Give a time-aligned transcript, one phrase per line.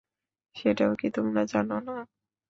[0.55, 1.95] সেটাও কি তোমরা জানো না?